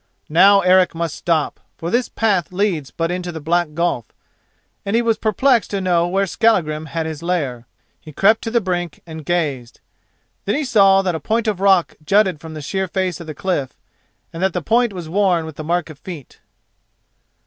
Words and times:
Now 0.29 0.61
Eric 0.61 0.95
must 0.95 1.13
stop, 1.13 1.59
for 1.77 1.91
this 1.91 2.09
path 2.09 2.51
leads 2.51 2.89
but 2.89 3.11
into 3.11 3.31
the 3.31 3.39
black 3.39 3.75
gulf. 3.75 4.07
Also 4.83 4.95
he 4.95 5.01
was 5.03 5.19
perplexed 5.19 5.69
to 5.69 5.79
know 5.79 6.07
where 6.07 6.25
Skallagrim 6.25 6.87
had 6.87 7.05
his 7.05 7.21
lair. 7.21 7.67
He 7.99 8.11
crept 8.11 8.41
to 8.45 8.49
the 8.49 8.61
brink 8.61 9.01
and 9.05 9.23
gazed. 9.23 9.79
Then 10.45 10.55
he 10.55 10.65
saw 10.65 11.03
that 11.03 11.13
a 11.13 11.19
point 11.19 11.47
of 11.47 11.59
rock 11.59 11.97
jutted 12.03 12.39
from 12.41 12.55
the 12.55 12.63
sheer 12.63 12.87
face 12.87 13.19
of 13.19 13.27
the 13.27 13.35
cliff 13.35 13.75
and 14.33 14.41
that 14.41 14.53
the 14.53 14.63
point 14.63 14.91
was 14.91 15.07
worn 15.07 15.45
with 15.45 15.55
the 15.57 15.63
mark 15.63 15.91
of 15.91 15.99
feet. 15.99 16.39